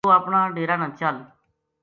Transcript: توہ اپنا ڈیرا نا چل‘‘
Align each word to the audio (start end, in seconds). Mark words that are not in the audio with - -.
توہ 0.05 0.15
اپنا 0.21 0.39
ڈیرا 0.55 0.75
نا 0.81 0.87
چل‘‘ 0.99 1.15